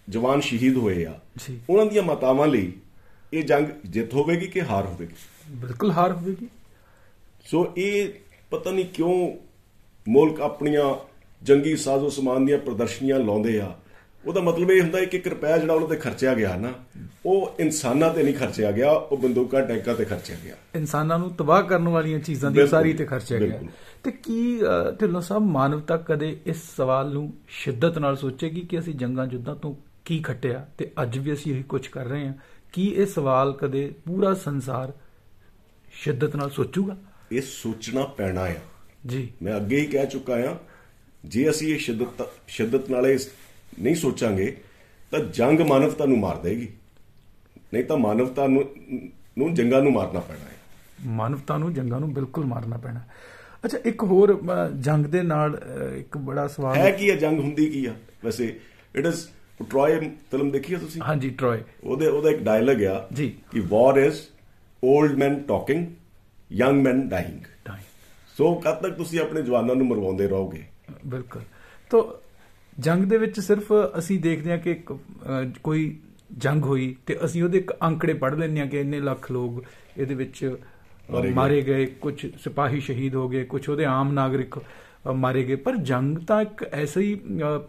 ਜਵਾਨ 0.09 0.41
ਸ਼ਹੀਦ 0.41 0.77
ਹੋਏ 0.77 1.05
ਆ। 1.05 1.21
ਉਹਨਾਂ 1.71 1.87
ਦੀਆਂ 1.87 2.03
ਮਾਤਾਵਾਂ 2.03 2.47
ਲਈ 2.47 2.73
ਇਹ 3.33 3.43
ਜੰਗ 3.43 3.67
ਜਿੱਤ 3.87 4.15
ਹੋਵੇਗੀ 4.15 4.47
ਕਿ 4.47 4.63
ਹਾਰ 4.63 4.87
ਹੋਵੇਗੀ? 4.87 5.15
ਬਿਲਕੁਲ 5.49 5.91
ਹਾਰ 5.91 6.13
ਹੋਵੇਗੀ। 6.13 6.49
ਸੋ 7.51 7.73
ਇਹ 7.77 8.09
ਪਤਾ 8.51 8.71
ਨਹੀਂ 8.71 8.85
ਕਿਉਂ 8.85 9.33
ਮੁਲਕ 10.09 10.41
ਆਪਣੀਆਂ 10.41 10.95
ਜੰਗੀ 11.43 11.77
ਸਾਜ਼ੋ 11.77 12.09
ਸਮਾਨ 12.09 12.47
ਦੀਆਂ 12.47 12.59
ਪ੍ਰਦਰਸ਼ਨੀਆਂ 12.59 13.19
ਲਾਉਂਦੇ 13.19 13.61
ਆ। 13.61 13.75
ਉਹਦਾ 14.27 14.41
ਮਤਲਬ 14.41 14.71
ਇਹ 14.71 14.83
ਹੁੰਦਾ 14.83 14.99
ਹੈ 14.99 15.05
ਕਿ 15.05 15.17
ਇੱਕ 15.17 15.29
ਰੁਪਇਆ 15.29 15.59
ਜਿਹੜਾ 15.59 15.75
ਉਹਨਾਂ 15.75 15.89
ਤੇ 15.89 15.97
ਖਰਚਿਆ 15.97 16.35
ਗਿਆ 16.35 16.57
ਨਾ 16.57 16.73
ਉਹ 17.27 17.55
ਇਨਸਾਨਾਂ 17.61 18.11
ਤੇ 18.11 18.23
ਨਹੀਂ 18.23 18.35
ਖਰਚਿਆ 18.35 18.73
ਗਿਆ 18.73 18.91
ਉਹ 18.93 19.17
ਬੰਦੂਕਾਂ 19.17 19.63
ਟੈਂਕਾਂ 19.63 19.95
ਤੇ 19.95 20.05
ਖਰਚਿਆ 20.05 20.37
ਗਿਆ। 20.45 20.55
ਇਨਸਾਨਾਂ 20.75 21.19
ਨੂੰ 21.19 21.31
ਤਬਾਹ 21.35 21.63
ਕਰਨ 21.63 21.89
ਵਾਲੀਆਂ 21.89 22.19
ਚੀਜ਼ਾਂ 22.19 22.51
ਦੀ 22.51 22.67
ਸਾਰੀ 22.67 22.93
ਤੇ 22.93 23.05
ਖਰਚਿਆ 23.05 23.39
ਗਿਆ। 23.39 23.61
ਤੇ 24.03 24.11
ਕੀ 24.11 24.61
ਢਿੱਲੋਂ 25.01 25.21
ਸਾਹਿਬ 25.21 25.43
ਮਾਨਵਤਾ 25.43 25.97
ਕਦੇ 25.97 26.41
ਇਸ 26.47 26.63
ਸਵਾਲ 26.77 27.13
ਨੂੰ 27.13 27.33
ਸ਼ਿੱਦਤ 27.49 27.99
ਨਾਲ 27.99 28.17
ਸੋਚੇਗੀ 28.17 28.61
ਕਿ 28.61 28.79
ਅਸੀਂ 28.79 28.95
ਜੰਗਾਂ 28.95 29.27
ਜੁੱਦਾਂ 29.27 29.57
ਤੋਂ 29.57 29.75
ਕੀ 30.05 30.19
ਖੱਟਿਆ 30.19 30.69
ਤੇ 30.79 30.91
ਅੱਜ 31.03 31.19
ਵੀ 31.19 31.33
ਅਸੀਂ 31.33 31.53
ਇਹੀ 31.55 31.63
ਕੁਝ 31.63 31.87
ਕਰ 31.87 32.05
ਰਹੇ 32.05 32.27
ਹਾਂ? 32.27 32.35
ਕੀ 32.73 32.87
ਇਹ 32.89 33.07
ਸਵਾਲ 33.07 33.53
ਕਦੇ 33.53 33.95
ਪੂਰਾ 34.07 34.35
ਸੰਸਾਰ 34.35 34.93
ਸ਼ਿੱਦਤ 35.93 36.37
ਨਾਲ 36.37 36.51
ਸੋਚੂਗਾ? 36.51 36.97
ਇਹ 37.37 37.43
ਸੋਚਣਾ 37.43 38.05
ਪੈਣਾ 38.17 38.43
ਆ। 38.43 38.55
ਜੀ। 39.07 39.29
ਮੈਂ 39.43 39.57
ਅੱਗੇ 39.57 39.81
ਹੀ 39.81 39.87
ਕਹਿ 39.87 40.07
ਚੁੱਕਾ 40.07 40.35
ਆ 40.51 40.57
ਜੇ 41.25 41.49
ਅਸੀਂ 41.51 41.73
ਇਹ 41.75 41.79
ਸ਼ਿੱਦਤ 41.79 42.23
ਸ਼ਿੱਦਤ 42.49 42.91
ਨਾਲ 42.91 43.07
ਇਹ 43.07 43.19
ਨਹੀਂ 43.81 43.95
ਸੋਚਾਂਗੇ 43.95 44.57
ਤਾਂ 45.13 45.21
ਜੰਗ 45.35 45.61
ਮਾਨਵਤਾ 45.61 46.05
ਨੂੰ 46.05 46.19
ਮਾਰ 46.19 46.37
ਦੇਗੀ। 46.37 46.69
ਨਹੀਂ 47.73 47.85
ਤਾਂ 47.85 47.97
ਮਾਨਵਤਾ 47.97 48.47
ਨੂੰ 48.47 48.65
ਨੂੰ 49.39 49.53
ਜੰਗਾਂ 49.55 49.83
ਨੂੰ 49.83 49.93
ਮਾਰਨਾ 49.93 50.21
ਪੈਣਾ 50.21 50.45
ਹੈ 50.45 50.57
ਮਾਨਵਤਾ 51.13 51.57
ਨੂੰ 51.59 51.73
ਜੰਗਾਂ 51.75 52.01
ਨੂੰ 52.01 52.13
ਬਿਲਕੁਲ 52.15 52.45
ਮਾਰਨਾ 52.45 52.77
ਪੈਣਾ। 52.77 53.01
ਅੱਛਾ 53.65 53.79
ਇੱਕ 53.85 54.03
ਹੋਰ 54.03 54.39
ਜੰਗ 54.81 55.07
ਦੇ 55.07 55.23
ਨਾਲ 55.23 55.59
ਇੱਕ 55.99 56.17
ਬੜਾ 56.19 56.47
ਸਵਾਲ 56.49 56.77
ਹੈ 56.77 56.91
ਕੀ 56.91 57.07
ਇਹ 57.07 57.17
ਜੰਗ 57.19 57.39
ਹੁੰਦੀ 57.41 57.67
ਕੀ 57.71 57.85
ਆ? 57.87 57.95
ਵੈਸੇ 58.25 58.47
ਇਟ 58.97 59.07
ਇਜ਼ 59.07 59.25
ਟ੍ਰੋਏ 59.71 59.99
ਫਿਲਮ 60.31 60.51
ਦੇਖੀ 60.51 60.75
ਆ 60.75 60.79
ਤੁਸੀਂ? 60.79 61.01
ਹਾਂਜੀ 61.03 61.31
ਟਰੋਏ 61.31 61.63
ਉਹਦੇ 61.85 62.07
ਉਹਦਾ 62.07 62.31
ਇੱਕ 62.31 62.43
ਡਾਇਲੌਗ 62.43 62.83
ਆ 62.85 63.07
ਜੀ। 63.13 63.29
ਕਿ 63.51 63.61
war 63.61 63.99
is 63.99 64.21
old 64.83 65.17
man 65.19 65.43
talking 65.43 65.87
young 66.55 66.83
man 66.83 67.09
dying 67.09 67.71
so 68.37 68.55
ਕਦ 68.55 68.75
ਤੱਕ 68.75 68.95
ਤੁਸੀਂ 68.95 69.21
ਆਪਣੇ 69.21 69.43
ਜਵਾਨਾਂ 69.43 69.75
ਨੂੰ 69.75 69.87
ਮਰਵਾਉਂਦੇ 69.87 70.27
ਰਹੋਗੇ? 70.29 70.63
ਬਿਲਕੁਲ। 71.07 71.43
ਤੋਂ 71.91 72.03
ਜੰਗ 72.79 73.05
ਦੇ 73.05 73.17
ਵਿੱਚ 73.17 73.41
ਸਿਰਫ 73.41 73.73
ਅਸੀਂ 73.99 74.19
ਦੇਖਦੇ 74.21 74.51
ਹਾਂ 74.51 74.59
ਕਿ 74.59 74.75
ਕੋਈ 75.63 75.97
ਜੰਗ 76.39 76.65
ਹੋਈ 76.65 76.97
ਤੇ 77.07 77.17
ਅਸੀਂ 77.25 77.43
ਉਹਦੇ 77.43 77.65
ਅੰਕੜੇ 77.83 78.15
ਪੜ੍ਹ 78.15 78.37
ਲੈਂਦੇ 78.37 78.61
ਹਾਂ 78.61 78.67
ਕਿ 78.67 78.81
ਇੰਨੇ 78.81 79.01
ਲੱਖ 79.01 79.31
ਲੋਕ 79.33 79.63
ਇਹਦੇ 79.99 80.15
ਵਿੱਚ 80.15 80.57
ਮਾਰੇ 81.35 81.61
ਗਏ। 81.63 81.87
ਕੁਝ 81.87 82.27
ਸਿਪਾਹੀ 82.45 82.81
ਸ਼ਹੀਦ 82.81 83.15
ਹੋ 83.15 83.29
ਗਏ 83.29 83.45
ਕੁਝ 83.45 83.69
ਉਹਦੇ 83.69 83.85
ਆਮ 83.85 84.13
ਨਾਗਰਿਕ 84.13 84.59
ਮਾਰੇ 85.15 85.45
ਗਏ। 85.45 85.57
ਪਰ 85.57 85.77
ਜੰਗ 85.77 86.19
ਤਾਂ 86.19 86.43
ਇੱਕ 86.43 86.63
ਐਸੀ 86.63 87.15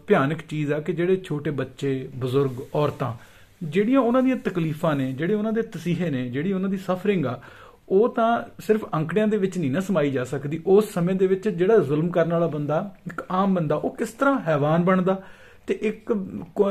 ਭਿਆਨਕ 0.06 0.42
ਚੀਜ਼ 0.48 0.72
ਆ 0.72 0.80
ਕਿ 0.80 0.92
ਜਿਹੜੇ 0.92 1.16
ਛੋਟੇ 1.24 1.50
ਬੱਚੇ 1.50 2.08
ਬਜ਼ੁਰਗ 2.16 2.62
ਔਰਤਾਂ 2.74 3.14
ਜਿਹੜੀਆਂ 3.62 4.00
ਉਹਨਾਂ 4.00 4.22
ਦੀਆਂ 4.22 4.36
ਤਕਲੀਫਾਂ 4.36 4.94
ਨੇ 4.96 5.12
ਜਿਹੜੇ 5.12 5.34
ਉਹਨਾਂ 5.34 5.52
ਦੇ 5.52 5.62
ਤਸੀਹੇ 5.62 6.10
ਨੇ 6.10 6.28
ਜਿਹੜੀ 6.30 6.52
ਉਹਨਾਂ 6.52 6.70
ਦੀ 6.70 6.76
ਸਫਰਿੰਗ 6.76 7.26
ਆ 7.26 7.40
ਉਹ 7.88 8.08
ਤਾਂ 8.14 8.42
ਸਿਰਫ 8.60 8.84
ਅੰਕੜਿਆਂ 8.94 9.26
ਦੇ 9.28 9.36
ਵਿੱਚ 9.36 9.58
ਨਹੀਂ 9.58 9.70
ਨਾ 9.70 9.80
ਸਮਾਈ 9.80 10.10
ਜਾ 10.10 10.24
ਸਕਦੀ। 10.24 10.60
ਉਸ 10.66 10.92
ਸਮੇਂ 10.92 11.14
ਦੇ 11.14 11.26
ਵਿੱਚ 11.26 11.48
ਜਿਹੜਾ 11.48 11.78
ਜ਼ੁਲਮ 11.78 12.10
ਕਰਨ 12.10 12.32
ਵਾਲਾ 12.32 12.46
ਬੰਦਾ 12.46 12.94
ਇੱਕ 13.06 13.24
ਆਮ 13.30 13.54
ਬੰਦਾ 13.54 13.74
ਉਹ 13.74 13.96
ਕਿਸ 13.96 14.08
ਤਰ੍ਹਾਂ 14.08 14.40
ਹੈਵਾਨ 14.40 14.84
ਬਣਦਾ? 14.84 15.22
ਤੇ 15.66 15.74
ਇੱਕ 15.82 16.12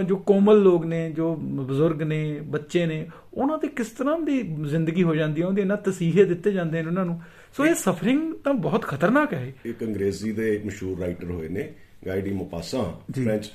ਜੋ 0.06 0.16
ਕੋਮਲ 0.18 0.60
ਲੋਕ 0.60 0.86
ਨੇ 0.86 1.12
ਜੋ 1.12 1.36
ਬਜ਼ੁਰਗ 1.36 2.02
ਨੇ 2.02 2.40
ਬੱਚੇ 2.42 2.86
ਨੇ 2.86 3.08
ਉਹਨਾਂ 3.34 3.58
ਦੀ 3.58 3.68
ਕਿਸ 3.68 3.88
ਤਰ੍ਹਾਂ 3.88 4.20
ਦੀ 4.20 4.42
ਜ਼ਿੰਦਗੀ 4.62 5.04
ਹੋ 5.04 5.16
ਜਾਂਦੀ 5.16 5.42
ਹੈ? 5.42 5.48
ਉਹਦੇ 5.48 5.62
ਇਹਨਾਂ 5.62 5.78
ਤਸੀਹੇ 5.78 6.24
ਦਿੱਤੇ 6.24 6.52
ਜਾਂਦੇ 6.52 6.82
ਨੇ 6.82 6.88
ਉਹਨਾਂ 6.88 7.06
ਨੂੰ। 7.06 7.20
ਸੋ 7.58 7.66
ਇਹ 7.66 7.74
ਸਫਰਿੰਗ 7.76 8.34
ਤਾਂ 8.34 8.54
ਬਹੁਤ 8.54 8.82
ਖਤਰਨਾਕ 8.82 9.34
ਹੈ 9.34 9.54
ਇੱਕ 9.66 9.84
ਅੰਗਰੇਜ਼ੀ 9.84 10.32
ਦੇ 10.32 10.62
ਮਸ਼ਹੂਰ 10.66 11.00
ਰਾਈਟਰ 11.00 11.32
ਹੋਏ 11.32 11.48
ਨੇ 11.48 11.74
ਗਾਈਡੀ 12.06 12.32
ਮੋਪਾਸਾ। 12.32 12.84
ਫ੍ਰੈਂਚ 13.24 13.52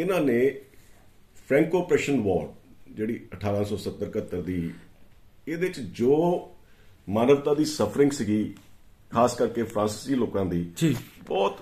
ਇਹਨਾਂ 0.00 0.20
ਨੇ 0.20 0.38
ਫ੍ਰੈਂਕੋ 1.48 1.82
ਪ੍ਰਸ਼ਨ 1.82 2.20
ਵਾਰ 2.20 2.48
ਜਿਹੜੀ 2.92 3.20
1870-71 3.34 4.42
ਦੀ 4.42 4.70
ਇਹਦੇ 5.48 5.68
ਚ 5.68 5.80
ਜੋ 5.80 6.12
ਮਾਨਵਤਾ 7.08 7.54
ਦੀ 7.54 7.64
ਸਫਰਿੰਗ 7.64 8.10
ਸੀਗੀ 8.10 8.54
ਖਾਸ 9.12 9.34
ਕਰਕੇ 9.34 9.62
ਫਰਾਂਸੀਸੀ 9.62 10.14
ਲੋਕਾਂ 10.14 10.44
ਦੀ। 10.44 10.70
ਜੀ। 10.76 10.96
ਬਹੁਤ 11.26 11.58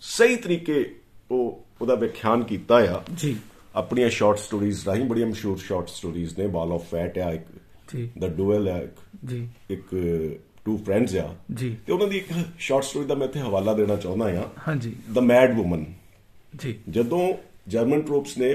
ਸਹੀ 0.00 0.36
ਤਰੀਕੇ 0.36 1.00
ਉਹ 1.30 1.64
ਉਹਦਾ 1.80 1.94
ਵਿਖਿਆਨ 1.94 2.44
ਕੀਤਾ 2.44 2.74
ਆ। 2.76 3.02
ਜੀ। 3.16 3.36
ਆਪਣੀਆਂ 3.74 4.10
ਸ਼ਾਰਟ 4.10 4.38
ਸਟੋਰੀਜ਼ 4.38 4.86
ਰਾਹੀਂ 4.86 5.04
ਬੜੀਆਂ 5.04 5.26
ਮਸ਼ਹੂਰ 5.26 5.58
ਸ਼ਾਰਟ 5.58 5.88
ਸਟੋਰੀਜ਼ 5.88 6.38
ਨੇ 6.38 6.46
ਬਾਲ 6.46 6.72
ਆਫ 6.72 6.90
ਫੈਟ 6.90 7.18
ਆ 7.18 7.32
ਇੱਕ 7.32 7.46
ਜੀ। 7.94 8.10
ਦਾ 8.18 8.28
ਡੂਐਲ 8.28 8.68
ਆ 8.68 8.78
ਇੱਕ 8.78 8.98
ਜੀ। 9.24 9.48
ਇੱਕ 9.70 9.86
ਟੂ 10.64 10.76
ਫਰੈਂਡਸ 10.76 11.16
ਆ। 11.16 11.34
ਜੀ। 11.54 11.76
ਤੇ 11.86 11.92
ਉਹਨਾਂ 11.92 12.06
ਦੀ 12.06 12.16
ਇੱਕ 12.16 12.28
ਸ਼ਾਰਟ 12.58 12.84
ਸਟੋਰੀ 12.84 13.06
ਦਾ 13.06 13.14
ਮੈਂ 13.14 13.28
ਇੱਥੇ 13.28 13.40
ਹਵਾਲਾ 13.40 13.74
ਦੇਣਾ 13.74 13.96
ਚਾਹੁੰਦਾ 13.96 14.40
ਆ। 14.40 14.48
ਹਾਂਜੀ। 14.68 14.96
ਦ 15.12 15.18
ਮੈਡ 15.18 15.56
ਵੂਮਨ 15.56 15.84
ਜੀ। 16.56 16.78
ਜਦੋਂ 16.90 17.34
ਜਰਮਨ 17.68 18.02
ਟਰੂਪਸ 18.02 18.38
ਨੇ 18.38 18.54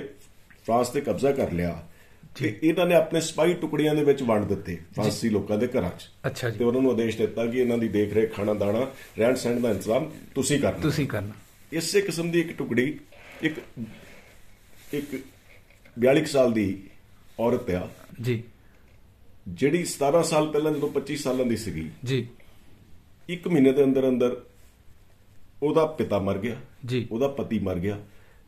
ਫਰਾਂਸ 0.66 0.90
ਤੇ 0.90 1.02
ਕਬਜ਼ਾ 1.02 1.32
ਕਰ 1.32 1.52
ਲਿਆ 1.52 1.88
ਤੇ 2.36 2.60
ਇਹਨਾਂ 2.64 2.86
ਨੇ 2.86 2.96
ਆਪਣੇ 2.96 3.22
ਸਪਾਈ 3.22 3.54
ਟੁਕੜੀਆਂ 3.54 3.96
ਦੇ 3.96 4.04
ਵਿੱਚ 4.04 4.24
ਵੰਡ 4.24 4.46
ਦਿੱਤੇ 4.46 4.80
ਫਰਾਂਸੀ 4.96 5.30
ਲੋਕਾਂ 5.30 5.58
ਦੇ 5.58 5.68
ਘਰਾਂ 5.68 5.90
'ਚ। 6.00 6.10
ਅੱਛਾ 6.26 6.50
ਤੇ 6.50 6.58
ਜੀ 6.58 6.64
ਉਹਨਾਂ 6.64 6.82
ਨੂੰ 6.82 6.92
ਆਦੇਸ਼ 6.92 7.18
ਦਿੱਤਾ 7.18 7.46
ਕਿ 7.46 7.60
ਇਹਨਾਂ 7.60 7.78
ਦੀ 7.78 7.88
ਦੇਖ 7.88 8.14
ਰੇਖ 8.14 8.36
ਖਾਣਾ 8.36 8.54
ਦਾਣਾ 8.54 8.92
ਰਹਿਣ 9.20 9.36
ਸਹਿਣ 9.36 9.60
ਦਾ 9.60 9.70
ਇੰਤਜ਼ਾਮ 9.70 10.12
ਤੁਸੀਂ 10.36 10.60
ਕਰਨਾ। 10.60 10.80
ਤੁਸੀਂ 10.80 11.08
ਕਰਨਾ। 11.08 11.32
ਇਸੇ 11.74 12.02
ਕਿਸਮ 12.02 12.32
ਦੀ 12.32 12.40
ਇੱਕ 12.40 12.58
ਟੁਕੜੀ 12.58 13.00
ਇੱਕ 13.42 13.56
ਇੱਕ 14.94 15.16
42 16.00 16.20
ਕੁ 16.20 16.26
ਸਾਲ 16.26 16.54
ਦੀ 16.54 16.90
ਔਰਤ 17.40 17.70
ਆ। 17.70 17.90
ਜੀ। 18.22 18.44
ਜਿਹੜੀ 19.48 19.86
17 19.86 20.24
ਸਾਲ 20.24 20.52
ਪਹਿਲਾਂ 20.52 20.72
ਜਦੋਂ 20.72 20.90
25 20.90 21.16
ਸਾਲਾਂ 21.16 21.46
ਦੀ 21.46 21.58
ਸੀਗੀ 21.58 21.90
ਜੀ। 22.06 22.28
ਇੱਕ 23.30 23.48
ਮਹੀਨੇ 23.48 23.72
ਦੇ 23.72 23.84
ਅੰਦਰ 23.84 24.10
ਅੰਦਰ 24.10 24.42
ਉਹਦਾ 25.64 25.86
ਪਿਤਾ 25.86 26.20
ਮਰ 26.20 26.38
ਗਿਆ 26.38 26.56
ਜੀ। 26.86 27.08
ਉਹਦਾ 27.12 27.28
ਪਤੀ 27.28 27.60
ਮਰ 27.60 27.76
ਗਿਆ 27.76 28.00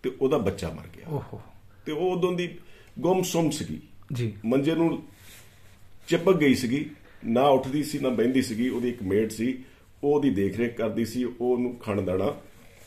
ਤੇ 0.03 0.11
ਉਹਦਾ 0.21 0.37
ਬੱਚਾ 0.37 0.69
ਮਰ 0.69 0.87
ਗਿਆ। 0.97 1.05
ਓਹੋ। 1.07 1.41
ਤੇ 1.85 1.91
ਉਹ 1.91 2.11
ਉਦੋਂ 2.11 2.33
ਦੀ 2.33 2.55
ਗੁੰਮਸੁੰਮ 2.99 3.49
ਸੀਗੀ। 3.49 3.81
ਜੀ। 4.13 4.33
ਮੰਜੇ 4.45 4.75
ਨੂੰ 4.75 5.03
ਚਿਪਕ 6.07 6.37
ਗਈ 6.37 6.55
ਸੀਗੀ 6.55 6.89
ਨਾ 7.25 7.41
ਉੱਠਦੀ 7.41 7.83
ਸੀ 7.83 7.99
ਨਾ 7.99 8.09
ਬਹਿੰਦੀ 8.09 8.41
ਸੀਗੀ। 8.41 8.69
ਉਹਦੀ 8.69 8.89
ਇੱਕ 8.89 9.03
ਮੇਡ 9.03 9.29
ਸੀ 9.29 9.63
ਉਹ 10.03 10.15
ਉਹਦੀ 10.15 10.29
ਦੇਖਰੇਖ 10.29 10.77
ਕਰਦੀ 10.77 11.05
ਸੀ 11.05 11.23
ਉਹ 11.23 11.33
ਉਹਨੂੰ 11.39 11.75
ਖਾਣ 11.75 12.01
ਦਾਣਾ 12.01 12.35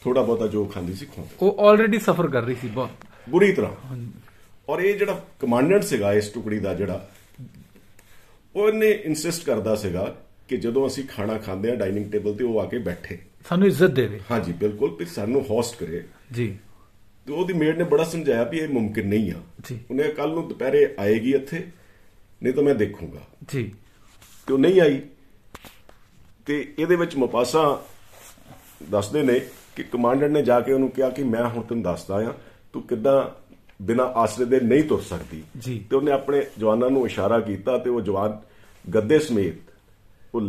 ਥੋੜਾ 0.01 0.23
ਬਹੁਤਾ 0.23 0.47
ਜੋ 0.47 0.65
ਖਾਂਦੀ 0.65 0.95
ਸੀ 0.95 1.07
ਖਵਾਉਂਦੀ। 1.07 1.35
ਉਹ 1.43 1.57
ਆਲਰੇਡੀ 1.61 1.99
ਸਫਰ 1.99 2.29
ਕਰ 2.29 2.43
ਰਹੀ 2.43 2.55
ਸੀ 2.55 2.69
ਬਹੁਤ। 2.69 2.91
ਬੁਰੀ 3.29 3.53
ਤਰ੍ਹਾਂ। 3.53 3.97
ਔਰ 4.69 4.81
ਇਹ 4.81 4.99
ਜਿਹੜਾ 4.99 5.25
ਕਮਾਂਡੈਂਟ 5.39 5.83
ਸੀਗਾ 5.83 6.13
ਇਸ 6.13 6.29
ਟੁਕੜੀ 6.29 6.59
ਦਾ 6.59 6.75
ਜਿਹੜਾ 6.75 7.11
ਉਹਨੇ 8.57 8.91
ਇਨਸਿਸਟ 8.91 9.45
ਕਰਦਾ 9.45 9.75
ਸੀਗਾ 9.75 10.17
ਕਿ 10.49 10.57
ਜਦੋਂ 10.57 10.87
ਅਸੀਂ 10.87 11.05
ਖਾਣਾ 11.05 11.39
ਖਾਂਦੇ 11.39 11.71
ਆ 11.71 11.75
ਡਾਈਨਿੰਗ 11.75 12.13
ਟੇਬਲ 12.13 12.35
ਤੇ 12.35 12.45
ਉਹ 12.45 12.61
ਆ 12.61 12.67
ਕੇ 12.67 12.79
ਬੈਠੇ। 12.79 13.19
ਸਾਨੂੰ 13.49 13.69
ਇੱਜ਼ਤ 13.69 13.85
ਦੇਵੇ। 13.85 14.21
ਹਾਂਜੀ 14.31 14.53
ਬਿਲਕੁਲ। 14.53 14.97
ਤੇ 14.97 15.05
ਸਾਨੂੰ 15.05 15.43
ਹੋਸਟ 15.51 15.77
ਕਰੇ। 15.79 16.05
ਜੀ। 16.33 16.57
ਤੇ 17.29 17.35
ਉਹਦੀ 17.35 17.53
ਮੇਡ 17.53 17.79
ਨੇ 17.79 17.85
ਬੜਾ 17.85 18.05
ਸਮਝਾਇਆ 18.05 18.45
ਵੀ 18.45 18.59
ਇਹ 18.59 18.69
ਮੁਮਕਿਨ 18.69 19.09
ਨਹੀਂ 19.09 19.33
ਆ। 19.33 19.37
ਉਹਨੇ 19.91 20.03
ਕੱਲ 20.03 20.31
ਨੂੰ 20.31 20.49
ਦੁਪਹਿਰੇ 20.49 20.95
ਆਏਗੀ 20.99 21.35
ਇੱਥੇ 21.35 21.67
ਨਹੀਂ 22.43 22.55
ਤਾਂ 22.55 22.63
ਮੈਂ 22.63 22.75
ਦੇਖੂੰਗਾ। 22.75 23.19
ਜੀ। 23.49 23.73
ਤੇ 24.47 24.55
ਉਹ 24.55 24.59
ਨਹੀਂ 24.59 24.81
ਆਈ। 24.81 25.03
ਤੇ 26.47 26.75
ਇਹਦੇ 26.79 26.97
ਵਿੱਚ 26.97 27.17
ਮਪਾਸਾ 27.17 27.85
ਦੱਸਦੇ 28.91 29.23
ਨੇ 29.23 29.41
ਕਿ 29.77 29.83
ਕਮਾਂਡਰ 29.83 30.29
ਨੇ 30.29 30.43
ਜਾ 30.43 30.61
ਕੇ 30.61 30.73
ਉਹਨੂੰ 30.73 30.91
ਕਿਹਾ 30.91 31.11
ਕਿ 31.11 31.23
ਮੈਂ 31.23 31.49
ਹੁਣ 31.49 31.63
ਤੈਨੂੰ 31.63 31.85
ਦੱਸਦਾ 31.85 32.15
ਆ 32.15 32.35
ਤੂੰ 32.73 32.83
ਕਿੱਦਾਂ 32.83 33.31
ਬਿਨਾਂ 33.83 34.07
ਆਸਰੇ 34.07 34.45
ਦੇ 34.45 34.61
ਨਹੀਂ 34.61 34.83
ਤੁਰ 34.83 35.01
ਸਕਦੀ। 35.01 35.43
ਜੀ। 35.59 35.87
ਤੇ 35.91 35.97
ਉਹਨੇ 35.97 36.13
ਆਪਣੇ 36.13 36.47
ਜਵਾਨਾਂ 36.59 36.91
ਨੂੰ 36.91 37.07
ਇਸ਼ਾਰਾ 37.07 37.41
ਕੀਤਾ 37.41 37.79
ਤੇ 37.79 37.91
ਉਹ 37.91 38.01
ਜਵਾਨ 38.01 38.41
ਗੱਦੇ 38.95 39.19
ਸਮੇਤ 39.19 39.55
ਉਹ 40.35 40.41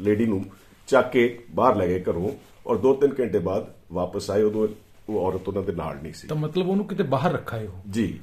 ਲੇਡੀ 0.00 0.26
ਨੂੰ 0.26 0.44
ਚੱਕ 0.86 1.10
ਕੇ 1.10 1.44
ਬਾਹਰ 1.50 1.76
ਲੈ 1.76 1.86
ਗਏ 1.86 2.02
ਘਰੋਂ 2.02 2.30
ਔਰ 2.66 2.76
2-3 2.76 3.14
ਘੰਟੇ 3.20 3.38
ਬਾਅਦ 3.38 3.72
ਵਾਪਸ 3.92 4.30
ਆਏ। 4.30 4.42
ਉਦੋਂ 4.42 4.68
ਉਹ 5.08 5.26
ਔਰਤ 5.26 5.48
ਉਹਨਾਂ 5.48 5.62
ਦੇ 5.62 5.72
ਨਾਲ 5.72 5.96
ਨਹੀਂ 5.96 6.12
ਸੀ। 6.12 6.28
ਤਾਂ 6.28 6.36
ਮਤਲਬ 6.36 6.68
ਉਹਨੂੰ 6.68 6.86
ਕਿਤੇ 6.86 7.02
ਬਾਹਰ 7.02 7.32
ਰੱਖਾ 7.32 7.56
ਹੈ 7.56 7.64
ਉਹ। 7.64 7.90
ਜੀ। 7.90 8.20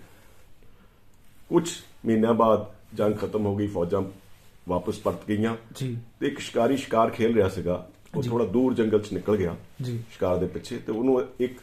ਕੁਝ 1.49 1.69
ਮਹੀਨਿਆਂ 2.05 2.33
ਬਾਅਦ 2.33 2.65
ਜੰਗ 2.93 3.15
ਖਤਮ 3.15 3.45
ਹੋ 3.45 3.55
ਗਈ 3.55 3.67
ਫੌਜਾਂ 3.67 4.01
ਵਾਪਸ 4.69 4.99
ਪਰਤ 4.99 5.27
ਗਈਆਂ। 5.27 5.55
ਜੀ। 5.75 5.97
ਤੇ 6.19 6.27
ਇੱਕ 6.27 6.39
ਸ਼ਿਕਾਰੀ 6.39 6.77
ਸ਼ਿਕਾਰ 6.77 7.09
ਖੇਲ 7.09 7.33
ਰਿਹਾ 7.35 7.49
ਸੀਗਾ। 7.49 7.89
ਉਹ 8.15 8.23
ਥੋੜਾ 8.23 8.45
ਦੂਰ 8.45 8.73
ਜੰਗਲ 8.73 8.99
'ਚ 8.99 9.13
ਨਿਕਲ 9.13 9.37
ਗਿਆ 9.37 9.55
ਜੀ। 9.81 10.03
ਸ਼ਿਕਾਰ 10.11 10.37
ਦੇ 10.37 10.45
ਪਿੱਛੇ 10.47 10.77
ਤੇ 10.77 10.91
ਉਹਨੂੰ 10.91 11.27
ਇੱਕ 11.39 11.59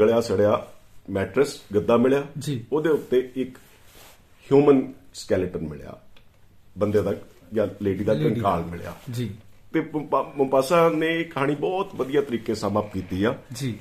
ਗਲਿਆ 0.00 0.20
ਸੜਿਆ 0.20 0.66
ਮੈਟਰਸ 1.10 1.62
ਗੱਦਾ 1.74 1.96
ਮਿਲਿਆ। 1.96 2.24
ਜੀ। 2.38 2.64
ਉਹਦੇ 2.72 2.88
ਉੱਤੇ 2.88 3.32
ਇੱਕ 3.36 3.58
ਹਿਊਮਨ 4.52 4.92
ਸਕੈਲੇਟਨ 5.14 5.60
ਮਿਲਿਆ। 5.60 6.00
ਬੰਦੇ 6.78 7.02
ਦਾ 7.02 7.14
ਜਾਂ 7.52 7.68
ਲੇਡੀ 7.82 8.04
ਦਾ। 8.04 8.14
ਕੰਕਾਲ 8.14 8.64
ਮਿਲਿਆ। 8.64 8.94
ਜੀ। 9.10 9.34
ਤੇ 9.72 9.80
ਮੁੰਪਾਸਾ 10.36 10.88
ਨੇ 10.88 11.24
ਕਹਾਣੀ 11.24 11.54
ਬਹੁਤ 11.54 11.94
ਵਧੀਆ 11.94 12.22
ਤਰੀਕੇ 12.22 12.54
ਸਮਾਪਤ 12.54 12.92
ਕੀਤੀ 12.92 13.24
ਆ। 13.24 13.38
ਜੀ। 13.52 13.78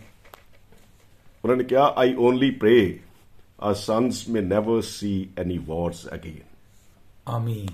ਉਹਨਾਂ 1.46 1.58
ਨੇ 1.58 1.63
ਕਿਹਾ 1.63 1.93
I 1.98 2.15
only 2.15 2.51
pray 2.51 3.00
our 3.60 3.75
sons 3.75 4.17
may 4.34 4.41
never 4.41 4.75
see 4.89 5.17
any 5.43 5.58
wars 5.69 6.01
again 6.17 6.43
ਆਮੀਨ 7.27 7.69